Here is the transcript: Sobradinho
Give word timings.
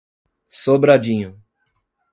Sobradinho 0.61 1.37